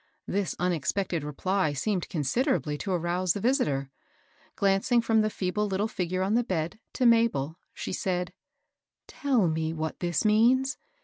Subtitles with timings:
[0.25, 3.91] This unexpected reply seemed ccmsiderably to arouse the visitor.
[4.55, 8.31] Glancing from the feeble little figure on the bed to Mabel, she said:—
[9.03, 10.79] *^ Tell me what this means